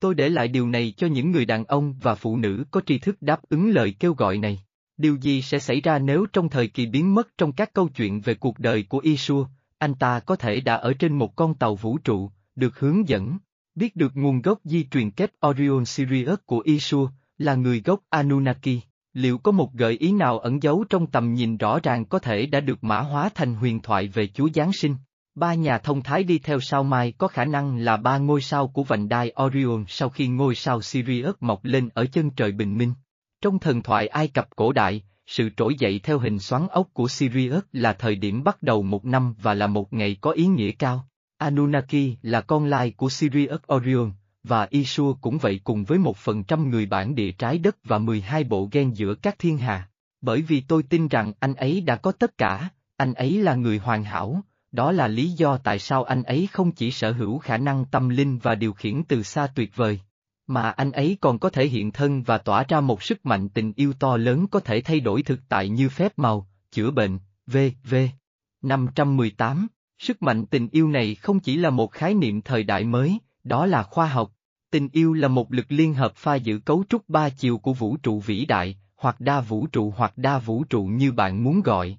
Tôi 0.00 0.14
để 0.14 0.28
lại 0.28 0.48
điều 0.48 0.68
này 0.68 0.94
cho 0.96 1.06
những 1.06 1.30
người 1.30 1.44
đàn 1.44 1.64
ông 1.64 1.94
và 2.02 2.14
phụ 2.14 2.36
nữ 2.36 2.64
có 2.70 2.80
tri 2.86 2.98
thức 2.98 3.16
đáp 3.22 3.40
ứng 3.48 3.70
lời 3.70 3.94
kêu 3.98 4.14
gọi 4.14 4.38
này. 4.38 4.62
Điều 4.96 5.16
gì 5.16 5.42
sẽ 5.42 5.58
xảy 5.58 5.80
ra 5.80 5.98
nếu 5.98 6.26
trong 6.32 6.48
thời 6.48 6.68
kỳ 6.68 6.86
biến 6.86 7.14
mất 7.14 7.28
trong 7.38 7.52
các 7.52 7.72
câu 7.72 7.88
chuyện 7.88 8.20
về 8.20 8.34
cuộc 8.34 8.58
đời 8.58 8.82
của 8.88 8.98
Isua, 8.98 9.46
anh 9.78 9.94
ta 9.94 10.20
có 10.20 10.36
thể 10.36 10.60
đã 10.60 10.74
ở 10.74 10.94
trên 10.94 11.18
một 11.18 11.36
con 11.36 11.54
tàu 11.54 11.74
vũ 11.74 11.98
trụ, 11.98 12.30
được 12.54 12.78
hướng 12.78 13.08
dẫn, 13.08 13.38
biết 13.76 13.96
được 13.96 14.12
nguồn 14.16 14.42
gốc 14.42 14.58
di 14.64 14.86
truyền 14.90 15.10
kép 15.10 15.30
Orion 15.46 15.84
Sirius 15.84 16.38
của 16.46 16.60
Isua, 16.64 17.08
là 17.38 17.54
người 17.54 17.82
gốc 17.84 18.00
Anunnaki, 18.10 18.80
liệu 19.12 19.38
có 19.38 19.52
một 19.52 19.72
gợi 19.72 19.92
ý 19.92 20.12
nào 20.12 20.38
ẩn 20.38 20.62
giấu 20.62 20.84
trong 20.90 21.06
tầm 21.06 21.34
nhìn 21.34 21.56
rõ 21.56 21.78
ràng 21.82 22.04
có 22.04 22.18
thể 22.18 22.46
đã 22.46 22.60
được 22.60 22.84
mã 22.84 23.00
hóa 23.00 23.30
thành 23.34 23.54
huyền 23.54 23.80
thoại 23.82 24.08
về 24.08 24.26
Chúa 24.26 24.48
Giáng 24.54 24.72
sinh? 24.72 24.96
Ba 25.34 25.54
nhà 25.54 25.78
thông 25.78 26.02
thái 26.02 26.24
đi 26.24 26.38
theo 26.38 26.60
sao 26.60 26.82
mai 26.82 27.12
có 27.12 27.28
khả 27.28 27.44
năng 27.44 27.76
là 27.76 27.96
ba 27.96 28.18
ngôi 28.18 28.40
sao 28.40 28.68
của 28.68 28.82
vành 28.82 29.08
đai 29.08 29.32
Orion 29.42 29.84
sau 29.88 30.08
khi 30.08 30.28
ngôi 30.28 30.54
sao 30.54 30.82
Sirius 30.82 31.34
mọc 31.40 31.64
lên 31.64 31.88
ở 31.94 32.06
chân 32.06 32.30
trời 32.30 32.52
bình 32.52 32.78
minh. 32.78 32.92
Trong 33.40 33.58
thần 33.58 33.82
thoại 33.82 34.06
Ai 34.06 34.28
Cập 34.28 34.48
cổ 34.56 34.72
đại, 34.72 35.02
sự 35.26 35.48
trỗi 35.56 35.74
dậy 35.78 36.00
theo 36.02 36.18
hình 36.18 36.38
xoắn 36.38 36.66
ốc 36.68 36.88
của 36.92 37.08
Sirius 37.08 37.62
là 37.72 37.92
thời 37.92 38.14
điểm 38.14 38.44
bắt 38.44 38.62
đầu 38.62 38.82
một 38.82 39.04
năm 39.04 39.34
và 39.42 39.54
là 39.54 39.66
một 39.66 39.92
ngày 39.92 40.16
có 40.20 40.30
ý 40.30 40.46
nghĩa 40.46 40.70
cao. 40.70 41.08
Anunnaki 41.38 42.16
là 42.22 42.40
con 42.40 42.64
lai 42.64 42.90
của 42.90 43.08
Sirius 43.08 43.60
Orion, 43.74 44.12
và 44.42 44.66
Isua 44.70 45.14
cũng 45.14 45.38
vậy 45.38 45.60
cùng 45.64 45.84
với 45.84 45.98
một 45.98 46.16
phần 46.16 46.44
trăm 46.44 46.70
người 46.70 46.86
bản 46.86 47.14
địa 47.14 47.32
trái 47.32 47.58
đất 47.58 47.76
và 47.84 47.98
12 47.98 48.44
bộ 48.44 48.68
gen 48.72 48.90
giữa 48.90 49.14
các 49.14 49.38
thiên 49.38 49.58
hà. 49.58 49.88
Bởi 50.20 50.42
vì 50.42 50.60
tôi 50.60 50.82
tin 50.82 51.08
rằng 51.08 51.32
anh 51.40 51.54
ấy 51.54 51.80
đã 51.80 51.96
có 51.96 52.12
tất 52.12 52.38
cả, 52.38 52.68
anh 52.96 53.14
ấy 53.14 53.42
là 53.42 53.54
người 53.54 53.78
hoàn 53.78 54.04
hảo, 54.04 54.40
đó 54.72 54.92
là 54.92 55.08
lý 55.08 55.30
do 55.30 55.56
tại 55.56 55.78
sao 55.78 56.04
anh 56.04 56.22
ấy 56.22 56.48
không 56.52 56.72
chỉ 56.72 56.90
sở 56.90 57.12
hữu 57.12 57.38
khả 57.38 57.56
năng 57.56 57.84
tâm 57.84 58.08
linh 58.08 58.38
và 58.38 58.54
điều 58.54 58.72
khiển 58.72 59.02
từ 59.08 59.22
xa 59.22 59.46
tuyệt 59.54 59.76
vời, 59.76 60.00
mà 60.46 60.70
anh 60.70 60.92
ấy 60.92 61.18
còn 61.20 61.38
có 61.38 61.50
thể 61.50 61.66
hiện 61.66 61.92
thân 61.92 62.22
và 62.22 62.38
tỏa 62.38 62.64
ra 62.68 62.80
một 62.80 63.02
sức 63.02 63.26
mạnh 63.26 63.48
tình 63.48 63.72
yêu 63.76 63.92
to 63.92 64.16
lớn 64.16 64.46
có 64.46 64.60
thể 64.60 64.80
thay 64.80 65.00
đổi 65.00 65.22
thực 65.22 65.40
tại 65.48 65.68
như 65.68 65.88
phép 65.88 66.12
màu, 66.18 66.46
chữa 66.70 66.90
bệnh, 66.90 67.18
v.v. 67.46 67.94
518 68.62 69.66
Sức 69.98 70.22
mạnh 70.22 70.46
tình 70.46 70.68
yêu 70.68 70.88
này 70.88 71.14
không 71.14 71.40
chỉ 71.40 71.56
là 71.56 71.70
một 71.70 71.92
khái 71.92 72.14
niệm 72.14 72.42
thời 72.42 72.62
đại 72.62 72.84
mới, 72.84 73.18
đó 73.44 73.66
là 73.66 73.82
khoa 73.82 74.06
học, 74.06 74.36
Tình 74.70 74.88
yêu 74.92 75.12
là 75.12 75.28
một 75.28 75.52
lực 75.52 75.66
liên 75.68 75.94
hợp 75.94 76.12
pha 76.16 76.34
giữ 76.34 76.58
cấu 76.58 76.84
trúc 76.88 77.08
ba 77.08 77.28
chiều 77.30 77.58
của 77.58 77.72
vũ 77.72 77.96
trụ 77.96 78.20
vĩ 78.20 78.44
đại, 78.44 78.78
hoặc 78.96 79.20
đa 79.20 79.40
vũ 79.40 79.66
trụ 79.66 79.92
hoặc 79.96 80.12
đa 80.18 80.38
vũ 80.38 80.64
trụ 80.64 80.84
như 80.84 81.12
bạn 81.12 81.44
muốn 81.44 81.62
gọi. 81.62 81.98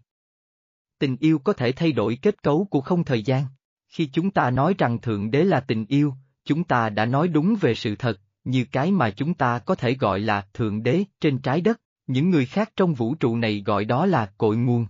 Tình 1.00 1.18
yêu 1.20 1.40
có 1.40 1.54
thể 1.54 1.72
thay 1.72 1.92
đổi 1.92 2.18
kết 2.22 2.44
cấu 2.44 2.68
của 2.72 2.82
không 2.82 3.04
thời 3.04 3.24
gian. 3.24 3.46
Khi 3.88 4.10
chúng 4.14 4.32
ta 4.32 4.52
nói 4.52 4.76
rằng 4.78 5.02
Thượng 5.02 5.32
Đế 5.32 5.44
là 5.44 5.60
tình 5.60 5.86
yêu, 5.86 6.14
chúng 6.46 6.64
ta 6.64 6.90
đã 6.90 7.06
nói 7.06 7.28
đúng 7.28 7.56
về 7.62 7.76
sự 7.76 7.96
thật, 7.96 8.20
như 8.44 8.66
cái 8.72 8.92
mà 8.92 9.10
chúng 9.10 9.34
ta 9.34 9.60
có 9.60 9.76
thể 9.76 9.94
gọi 9.94 10.20
là 10.20 10.48
Thượng 10.54 10.84
Đế 10.84 11.04
trên 11.22 11.40
trái 11.40 11.62
đất, 11.62 11.82
những 12.08 12.30
người 12.30 12.46
khác 12.46 12.72
trong 12.76 12.94
vũ 12.94 13.16
trụ 13.16 13.38
này 13.38 13.64
gọi 13.66 13.86
đó 13.86 14.06
là 14.06 14.26
cội 14.38 14.58
nguồn. 14.58 14.88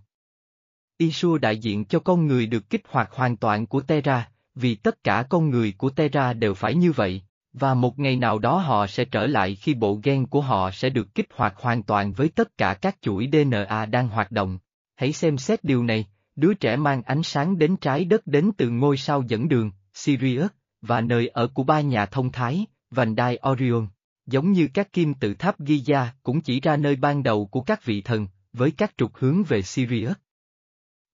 Isua 0.98 1.38
đại 1.38 1.58
diện 1.58 1.86
cho 1.86 2.00
con 2.00 2.28
người 2.28 2.48
được 2.48 2.70
kích 2.70 2.82
hoạt 2.90 3.12
hoàn 3.12 3.38
toàn 3.38 3.68
của 3.68 3.82
Terra, 3.82 4.30
vì 4.56 4.76
tất 4.76 5.04
cả 5.04 5.26
con 5.30 5.50
người 5.50 5.74
của 5.78 5.90
Terra 5.90 6.34
đều 6.34 6.54
phải 6.54 6.76
như 6.76 6.92
vậy. 6.92 7.22
Và 7.54 7.74
một 7.74 8.00
ngày 8.00 8.16
nào 8.16 8.40
đó 8.40 8.58
họ 8.58 8.88
sẽ 8.88 9.06
trở 9.06 9.28
lại 9.28 9.56
khi 9.56 9.74
bộ 9.74 10.00
gen 10.04 10.26
của 10.26 10.42
họ 10.42 10.72
sẽ 10.72 10.90
được 10.90 11.16
kích 11.16 11.28
hoạt 11.36 11.58
hoàn 11.58 11.84
toàn 11.84 12.14
với 12.14 12.30
tất 12.30 12.58
cả 12.58 12.74
các 12.74 12.98
chuỗi 13.02 13.30
DNA 13.32 13.86
đang 13.86 14.08
hoạt 14.08 14.32
động. 14.32 14.60
Hãy 14.96 15.14
xem 15.14 15.38
xét 15.38 15.64
điều 15.64 15.84
này, 15.84 16.06
đứa 16.36 16.54
trẻ 16.54 16.76
mang 16.76 17.02
ánh 17.02 17.24
sáng 17.24 17.58
đến 17.58 17.78
trái 17.78 18.06
đất 18.06 18.28
đến 18.28 18.52
từ 18.58 18.70
ngôi 18.70 18.98
sao 18.98 19.24
dẫn 19.28 19.48
đường, 19.48 19.72
Sirius, 19.94 20.50
và 20.82 21.02
nơi 21.02 21.28
ở 21.28 21.48
của 21.48 21.64
ba 21.64 21.82
nhà 21.82 22.06
thông 22.06 22.32
thái, 22.32 22.66
vành 22.92 23.16
đai 23.16 23.40
Orion. 23.50 23.88
Giống 24.26 24.52
như 24.52 24.68
các 24.74 24.94
kim 24.94 25.14
tự 25.14 25.34
tháp 25.34 25.60
Giza 25.60 26.06
cũng 26.24 26.42
chỉ 26.42 26.60
ra 26.60 26.78
nơi 26.78 26.96
ban 26.96 27.24
đầu 27.24 27.46
của 27.46 27.62
các 27.62 27.86
vị 27.86 28.02
thần, 28.02 28.28
với 28.54 28.72
các 28.72 28.94
trục 28.98 29.16
hướng 29.16 29.44
về 29.44 29.62
Sirius. 29.62 30.16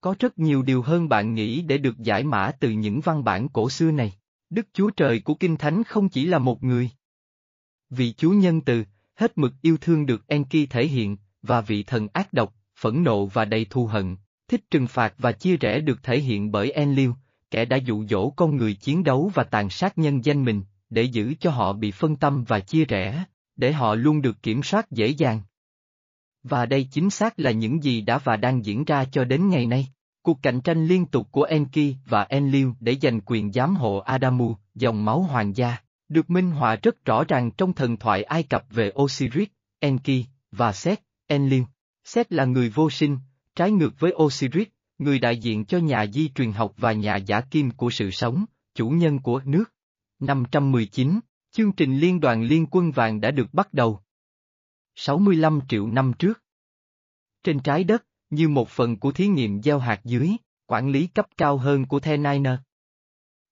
Có 0.03 0.15
rất 0.19 0.39
nhiều 0.39 0.61
điều 0.61 0.81
hơn 0.81 1.09
bạn 1.09 1.33
nghĩ 1.33 1.61
để 1.61 1.77
được 1.77 1.97
giải 1.97 2.23
mã 2.23 2.51
từ 2.59 2.69
những 2.69 3.01
văn 3.01 3.23
bản 3.23 3.49
cổ 3.49 3.69
xưa 3.69 3.91
này. 3.91 4.13
Đức 4.49 4.67
Chúa 4.73 4.89
Trời 4.89 5.19
của 5.19 5.33
Kinh 5.33 5.57
Thánh 5.57 5.83
không 5.83 6.09
chỉ 6.09 6.25
là 6.25 6.39
một 6.39 6.63
người. 6.63 6.89
Vị 7.89 8.13
Chúa 8.13 8.31
nhân 8.31 8.61
từ, 8.61 8.83
hết 9.15 9.37
mực 9.37 9.53
yêu 9.61 9.77
thương 9.81 10.05
được 10.05 10.27
Enki 10.27 10.69
thể 10.69 10.87
hiện, 10.87 11.17
và 11.41 11.61
vị 11.61 11.83
thần 11.83 12.07
ác 12.13 12.33
độc, 12.33 12.55
phẫn 12.79 13.03
nộ 13.03 13.25
và 13.25 13.45
đầy 13.45 13.65
thù 13.65 13.87
hận, 13.87 14.15
thích 14.47 14.61
trừng 14.71 14.87
phạt 14.87 15.13
và 15.17 15.31
chia 15.31 15.57
rẽ 15.57 15.79
được 15.79 16.03
thể 16.03 16.19
hiện 16.19 16.51
bởi 16.51 16.71
Enlil, 16.71 17.09
kẻ 17.51 17.65
đã 17.65 17.77
dụ 17.77 18.05
dỗ 18.05 18.29
con 18.29 18.57
người 18.57 18.73
chiến 18.73 19.03
đấu 19.03 19.31
và 19.33 19.43
tàn 19.43 19.69
sát 19.69 19.97
nhân 19.97 20.25
danh 20.25 20.45
mình, 20.45 20.63
để 20.89 21.03
giữ 21.03 21.33
cho 21.39 21.51
họ 21.51 21.73
bị 21.73 21.91
phân 21.91 22.15
tâm 22.15 22.43
và 22.43 22.59
chia 22.59 22.85
rẽ, 22.85 23.23
để 23.55 23.71
họ 23.71 23.95
luôn 23.95 24.21
được 24.21 24.43
kiểm 24.43 24.63
soát 24.63 24.91
dễ 24.91 25.07
dàng. 25.07 25.41
Và 26.43 26.65
đây 26.65 26.87
chính 26.91 27.09
xác 27.09 27.39
là 27.39 27.51
những 27.51 27.83
gì 27.83 28.01
đã 28.01 28.17
và 28.17 28.37
đang 28.37 28.65
diễn 28.65 28.83
ra 28.83 29.05
cho 29.05 29.23
đến 29.23 29.49
ngày 29.49 29.65
nay. 29.65 29.87
Cuộc 30.21 30.39
cạnh 30.41 30.61
tranh 30.61 30.85
liên 30.85 31.05
tục 31.05 31.27
của 31.31 31.43
Enki 31.43 31.95
và 32.05 32.23
Enlil 32.23 32.67
để 32.79 32.95
giành 33.01 33.21
quyền 33.21 33.51
giám 33.51 33.75
hộ 33.75 33.97
Adamu, 33.97 34.55
dòng 34.75 35.05
máu 35.05 35.21
hoàng 35.21 35.55
gia, 35.55 35.77
được 36.09 36.29
minh 36.29 36.51
họa 36.51 36.75
rất 36.75 37.05
rõ 37.05 37.23
ràng 37.23 37.51
trong 37.51 37.73
thần 37.73 37.97
thoại 37.97 38.23
Ai 38.23 38.43
Cập 38.43 38.65
về 38.69 38.91
Osiris, 39.01 39.47
Enki, 39.79 40.25
và 40.51 40.73
Set, 40.73 40.99
Enlil. 41.27 41.63
Set 42.03 42.33
là 42.33 42.45
người 42.45 42.69
vô 42.69 42.89
sinh, 42.89 43.17
trái 43.55 43.71
ngược 43.71 43.99
với 43.99 44.13
Osiris, 44.23 44.67
người 44.97 45.19
đại 45.19 45.37
diện 45.37 45.65
cho 45.65 45.77
nhà 45.77 46.05
di 46.05 46.29
truyền 46.29 46.51
học 46.51 46.73
và 46.77 46.93
nhà 46.93 47.15
giả 47.15 47.41
kim 47.41 47.71
của 47.71 47.89
sự 47.89 48.11
sống, 48.11 48.45
chủ 48.75 48.89
nhân 48.89 49.19
của 49.19 49.41
nước. 49.45 49.63
519, 50.19 51.19
chương 51.51 51.71
trình 51.71 51.97
Liên 51.97 52.19
đoàn 52.19 52.43
Liên 52.43 52.65
quân 52.71 52.91
vàng 52.91 53.21
đã 53.21 53.31
được 53.31 53.53
bắt 53.53 53.73
đầu. 53.73 53.99
65 54.95 55.59
triệu 55.69 55.87
năm 55.87 56.13
trước. 56.19 56.41
Trên 57.43 57.59
trái 57.59 57.83
đất, 57.83 58.05
như 58.29 58.49
một 58.49 58.69
phần 58.69 58.99
của 58.99 59.11
thí 59.11 59.27
nghiệm 59.27 59.61
gieo 59.61 59.79
hạt 59.79 60.01
dưới, 60.03 60.31
quản 60.67 60.89
lý 60.89 61.07
cấp 61.07 61.27
cao 61.37 61.57
hơn 61.57 61.85
của 61.85 61.99
The 61.99 62.17
Niner. 62.17 62.55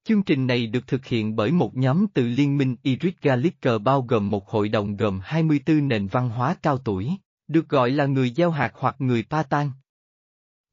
Chương 0.04 0.22
trình 0.22 0.46
này 0.46 0.66
được 0.66 0.86
thực 0.86 1.06
hiện 1.06 1.36
bởi 1.36 1.52
một 1.52 1.76
nhóm 1.76 2.06
từ 2.14 2.26
Liên 2.28 2.58
minh 2.58 2.76
Iris 2.82 3.14
Galicker 3.22 3.82
bao 3.82 4.02
gồm 4.02 4.30
một 4.30 4.50
hội 4.50 4.68
đồng 4.68 4.96
gồm 4.96 5.20
24 5.22 5.88
nền 5.88 6.06
văn 6.06 6.28
hóa 6.28 6.56
cao 6.62 6.78
tuổi, 6.78 7.10
được 7.48 7.68
gọi 7.68 7.90
là 7.90 8.06
người 8.06 8.30
gieo 8.30 8.50
hạt 8.50 8.72
hoặc 8.74 8.96
người 8.98 9.24
Patan. 9.30 9.70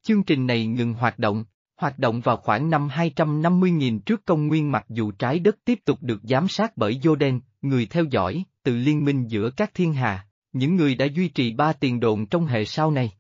Chương 0.04 0.24
trình 0.24 0.48
này 0.48 0.68
ngừng 0.68 0.94
hoạt 0.94 1.20
động, 1.20 1.46
hoạt 1.78 2.00
động 2.00 2.22
vào 2.22 2.38
khoảng 2.38 2.70
năm 2.70 2.88
250.000 2.88 4.00
trước 4.00 4.26
công 4.26 4.48
nguyên 4.48 4.72
mặc 4.72 4.86
dù 4.90 5.12
trái 5.12 5.40
đất 5.40 5.58
tiếp 5.66 5.80
tục 5.86 5.98
được 6.02 6.20
giám 6.24 6.48
sát 6.48 6.78
bởi 6.78 7.00
Jordan, 7.04 7.40
người 7.62 7.86
theo 7.86 8.04
dõi, 8.04 8.44
từ 8.64 8.76
liên 8.76 9.06
minh 9.06 9.28
giữa 9.28 9.50
các 9.58 9.74
thiên 9.74 9.94
hà, 9.94 10.29
những 10.54 10.76
người 10.76 10.96
đã 10.96 11.06
duy 11.06 11.28
trì 11.28 11.54
ba 11.54 11.74
tiền 11.74 12.00
đồn 12.00 12.26
trong 12.26 12.46
hệ 12.46 12.66
sau 12.66 12.92
này. 12.92 13.12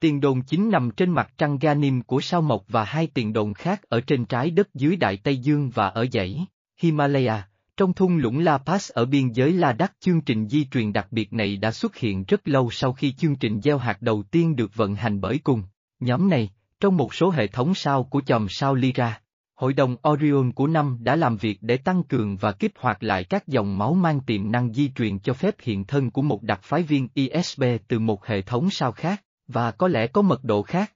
Tiền 0.00 0.20
đồn 0.20 0.42
chính 0.42 0.70
nằm 0.70 0.90
trên 0.90 1.10
mặt 1.10 1.32
trăng 1.38 1.58
Ganim 1.58 2.02
của 2.02 2.20
sao 2.20 2.42
mộc 2.42 2.64
và 2.68 2.84
hai 2.84 3.06
tiền 3.06 3.32
đồn 3.32 3.54
khác 3.54 3.82
ở 3.82 4.00
trên 4.00 4.24
trái 4.24 4.50
đất 4.50 4.74
dưới 4.74 4.96
Đại 4.96 5.16
Tây 5.16 5.36
Dương 5.36 5.70
và 5.74 5.88
ở 5.88 6.06
dãy 6.12 6.46
Himalaya, 6.80 7.48
trong 7.76 7.92
thung 7.92 8.16
lũng 8.16 8.38
La 8.38 8.58
Paz 8.58 8.90
ở 8.94 9.04
biên 9.04 9.32
giới 9.32 9.52
La 9.52 9.72
Đắc 9.72 9.92
chương 10.00 10.20
trình 10.20 10.48
di 10.48 10.64
truyền 10.64 10.92
đặc 10.92 11.06
biệt 11.10 11.32
này 11.32 11.56
đã 11.56 11.70
xuất 11.70 11.96
hiện 11.96 12.24
rất 12.28 12.48
lâu 12.48 12.70
sau 12.70 12.92
khi 12.92 13.12
chương 13.12 13.36
trình 13.36 13.60
gieo 13.60 13.78
hạt 13.78 14.02
đầu 14.02 14.22
tiên 14.22 14.56
được 14.56 14.74
vận 14.74 14.94
hành 14.94 15.20
bởi 15.20 15.38
cùng. 15.38 15.62
Nhóm 16.00 16.30
này, 16.30 16.50
trong 16.80 16.96
một 16.96 17.14
số 17.14 17.30
hệ 17.30 17.46
thống 17.46 17.74
sao 17.74 18.04
của 18.04 18.20
chòm 18.20 18.46
sao 18.50 18.74
Lyra, 18.74 19.20
Hội 19.54 19.72
đồng 19.72 19.96
Orion 20.08 20.52
của 20.52 20.66
năm 20.66 20.98
đã 21.00 21.16
làm 21.16 21.36
việc 21.36 21.58
để 21.60 21.76
tăng 21.76 22.02
cường 22.02 22.36
và 22.36 22.52
kích 22.52 22.72
hoạt 22.78 23.02
lại 23.02 23.24
các 23.24 23.48
dòng 23.48 23.78
máu 23.78 23.94
mang 23.94 24.20
tiềm 24.20 24.52
năng 24.52 24.72
di 24.72 24.88
truyền 24.88 25.18
cho 25.18 25.32
phép 25.32 25.54
hiện 25.60 25.84
thân 25.84 26.10
của 26.10 26.22
một 26.22 26.42
đặc 26.42 26.60
phái 26.62 26.82
viên 26.82 27.08
ISB 27.14 27.64
từ 27.88 27.98
một 27.98 28.26
hệ 28.26 28.42
thống 28.42 28.70
sao 28.70 28.92
khác, 28.92 29.24
và 29.48 29.70
có 29.70 29.88
lẽ 29.88 30.06
có 30.06 30.22
mật 30.22 30.44
độ 30.44 30.62
khác. 30.62 30.92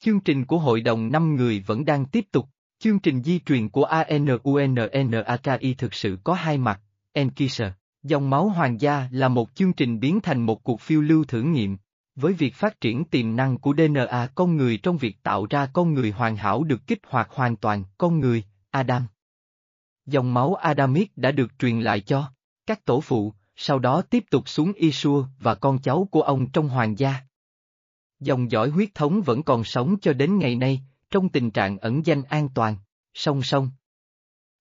Chương 0.00 0.20
trình 0.20 0.44
của 0.44 0.58
Hội 0.58 0.80
đồng 0.80 1.12
5 1.12 1.36
người 1.36 1.64
vẫn 1.66 1.84
đang 1.84 2.06
tiếp 2.06 2.24
tục. 2.32 2.48
Chương 2.78 2.98
trình 2.98 3.22
di 3.22 3.38
truyền 3.38 3.68
của 3.68 3.84
ANUNNAKI 3.84 5.74
thực 5.78 5.94
sự 5.94 6.18
có 6.24 6.34
hai 6.34 6.58
mặt, 6.58 6.80
Enkisa, 7.12 7.74
dòng 8.02 8.30
máu 8.30 8.48
hoàng 8.48 8.80
gia 8.80 9.08
là 9.10 9.28
một 9.28 9.54
chương 9.54 9.72
trình 9.72 10.00
biến 10.00 10.20
thành 10.20 10.42
một 10.42 10.62
cuộc 10.62 10.80
phiêu 10.80 11.00
lưu 11.00 11.24
thử 11.24 11.42
nghiệm, 11.42 11.76
với 12.16 12.32
việc 12.32 12.54
phát 12.54 12.80
triển 12.80 13.04
tiềm 13.04 13.36
năng 13.36 13.58
của 13.58 13.74
DNA 13.74 14.28
con 14.34 14.56
người 14.56 14.78
trong 14.78 14.96
việc 14.96 15.22
tạo 15.22 15.46
ra 15.50 15.66
con 15.66 15.94
người 15.94 16.10
hoàn 16.10 16.36
hảo 16.36 16.64
được 16.64 16.86
kích 16.86 17.00
hoạt 17.06 17.30
hoàn 17.30 17.56
toàn, 17.56 17.84
con 17.98 18.20
người, 18.20 18.44
Adam. 18.70 19.06
Dòng 20.06 20.34
máu 20.34 20.54
Adamic 20.54 21.16
đã 21.16 21.30
được 21.30 21.58
truyền 21.58 21.80
lại 21.80 22.00
cho 22.00 22.32
các 22.66 22.84
tổ 22.84 23.00
phụ, 23.00 23.32
sau 23.56 23.78
đó 23.78 24.02
tiếp 24.02 24.24
tục 24.30 24.48
xuống 24.48 24.72
Isua 24.72 25.24
và 25.40 25.54
con 25.54 25.78
cháu 25.78 26.08
của 26.10 26.22
ông 26.22 26.50
trong 26.50 26.68
hoàng 26.68 26.98
gia. 26.98 27.14
Dòng 28.20 28.50
dõi 28.50 28.70
huyết 28.70 28.94
thống 28.94 29.22
vẫn 29.22 29.42
còn 29.42 29.64
sống 29.64 29.96
cho 30.00 30.12
đến 30.12 30.38
ngày 30.38 30.56
nay, 30.56 30.82
trong 31.10 31.28
tình 31.28 31.50
trạng 31.50 31.78
ẩn 31.78 32.06
danh 32.06 32.22
an 32.22 32.48
toàn, 32.54 32.76
song 33.14 33.42
song. 33.42 33.70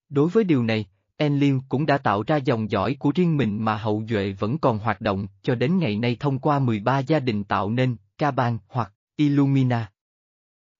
Đối 0.09 0.29
với 0.29 0.43
điều 0.43 0.63
này, 0.63 0.85
Enlil 1.17 1.55
cũng 1.69 1.86
đã 1.86 1.98
tạo 1.98 2.24
ra 2.27 2.38
dòng 2.38 2.72
dõi 2.72 2.95
của 3.00 3.12
riêng 3.15 3.38
mình 3.38 3.65
mà 3.65 3.77
hậu 3.77 4.03
duệ 4.10 4.31
vẫn 4.31 4.57
còn 4.57 4.79
hoạt 4.79 5.01
động 5.01 5.27
cho 5.41 5.55
đến 5.55 5.77
ngày 5.77 5.98
nay 5.98 6.17
thông 6.19 6.39
qua 6.39 6.60
13 6.60 7.00
gia 7.00 7.19
đình 7.19 7.43
tạo 7.43 7.69
nên, 7.69 7.95
Caban 8.17 8.57
hoặc 8.67 8.93
Illumina. 9.15 9.91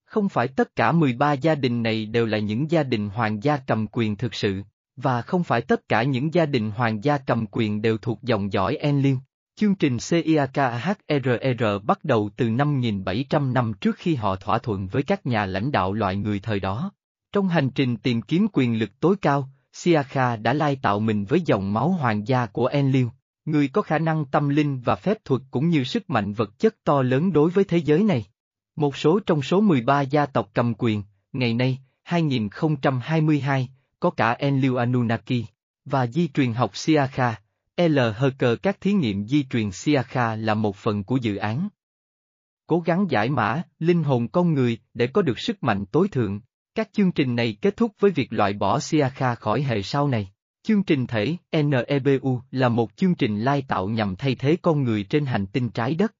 Không 0.06 0.30
phải 0.30 0.48
tất 0.48 0.76
cả 0.76 0.92
13 0.92 1.34
gia 1.34 1.56
đình 1.56 1.84
này 1.84 2.06
đều 2.06 2.26
là 2.26 2.38
những 2.38 2.72
gia 2.72 2.84
đình 2.84 3.10
hoàng 3.10 3.44
gia 3.44 3.58
cầm 3.58 3.88
quyền 3.92 4.16
thực 4.16 4.34
sự, 4.34 4.62
và 4.96 5.22
không 5.22 5.44
phải 5.44 5.62
tất 5.62 5.90
cả 5.90 6.04
những 6.04 6.34
gia 6.34 6.46
đình 6.46 6.72
hoàng 6.72 7.04
gia 7.04 7.18
cầm 7.18 7.46
quyền 7.52 7.82
đều 7.82 7.98
thuộc 7.98 8.24
dòng 8.24 8.54
dõi 8.54 8.76
Enlil. 8.76 9.16
Chương 9.56 9.76
trình 9.76 9.98
CIAKHRR 9.98 11.64
bắt 11.84 12.04
đầu 12.04 12.30
từ 12.38 12.50
5.700 12.50 13.54
năm 13.54 13.74
trước 13.82 13.96
khi 13.96 14.16
họ 14.16 14.36
thỏa 14.36 14.58
thuận 14.58 14.88
với 14.88 15.04
các 15.04 15.26
nhà 15.26 15.46
lãnh 15.46 15.72
đạo 15.72 15.94
loại 15.94 16.16
người 16.16 16.40
thời 16.40 16.60
đó. 16.60 16.92
Trong 17.32 17.48
hành 17.48 17.70
trình 17.70 17.98
tìm 17.98 18.22
kiếm 18.22 18.48
quyền 18.54 18.80
lực 18.80 18.90
tối 19.00 19.16
cao, 19.22 19.50
Siakha 19.78 20.36
đã 20.36 20.54
lai 20.54 20.76
tạo 20.76 21.00
mình 21.00 21.26
với 21.26 21.42
dòng 21.42 21.74
máu 21.74 21.90
hoàng 21.90 22.28
gia 22.28 22.46
của 22.46 22.66
Enlil, 22.66 23.06
người 23.46 23.68
có 23.68 23.82
khả 23.82 24.00
năng 24.00 24.26
tâm 24.26 24.50
linh 24.50 24.82
và 24.82 24.96
phép 24.96 25.18
thuật 25.26 25.42
cũng 25.52 25.70
như 25.70 25.84
sức 25.84 26.10
mạnh 26.10 26.34
vật 26.34 26.60
chất 26.60 26.76
to 26.84 27.02
lớn 27.02 27.34
đối 27.34 27.50
với 27.50 27.64
thế 27.64 27.78
giới 27.78 28.04
này. 28.04 28.26
Một 28.76 28.98
số 28.98 29.20
trong 29.20 29.42
số 29.42 29.62
13 29.62 30.02
gia 30.02 30.26
tộc 30.26 30.50
cầm 30.54 30.74
quyền, 30.78 31.04
ngày 31.34 31.54
nay, 31.54 31.80
2022, 32.04 33.70
có 34.00 34.10
cả 34.10 34.32
Enlil 34.32 34.78
Anunnaki, 34.78 35.44
và 35.86 36.08
di 36.08 36.28
truyền 36.28 36.54
học 36.54 36.78
Siakha, 36.78 37.42
L. 37.78 38.00
cờ 38.38 38.56
các 38.56 38.82
thí 38.82 38.94
nghiệm 38.94 39.28
di 39.28 39.44
truyền 39.44 39.72
Siakha 39.72 40.36
là 40.36 40.54
một 40.54 40.76
phần 40.76 41.04
của 41.04 41.18
dự 41.18 41.36
án. 41.36 41.70
Cố 42.68 42.80
gắng 42.80 43.06
giải 43.10 43.30
mã, 43.30 43.62
linh 43.80 44.04
hồn 44.04 44.28
con 44.28 44.54
người 44.54 44.78
để 44.94 45.08
có 45.08 45.22
được 45.22 45.40
sức 45.40 45.64
mạnh 45.64 45.86
tối 45.86 46.08
thượng. 46.08 46.40
Các 46.76 46.90
chương 46.94 47.12
trình 47.12 47.36
này 47.36 47.58
kết 47.62 47.78
thúc 47.78 47.92
với 48.00 48.12
việc 48.12 48.34
loại 48.34 48.54
bỏ 48.54 48.80
Siakha 48.80 49.36
khỏi 49.36 49.62
hệ 49.62 49.82
sau 49.82 50.08
này. 50.08 50.32
Chương 50.64 50.84
trình 50.84 51.08
thể 51.08 51.36
NEBU 51.52 52.42
là 52.52 52.70
một 52.70 52.96
chương 52.96 53.16
trình 53.16 53.40
lai 53.40 53.64
tạo 53.68 53.88
nhằm 53.88 54.16
thay 54.16 54.36
thế 54.36 54.58
con 54.62 54.84
người 54.84 55.04
trên 55.04 55.26
hành 55.26 55.46
tinh 55.48 55.70
trái 55.70 55.96
đất. 55.96 56.12